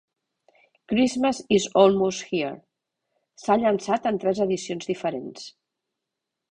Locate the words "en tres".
4.13-4.43